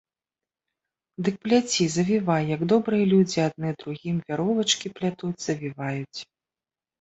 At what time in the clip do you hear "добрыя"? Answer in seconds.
2.73-3.05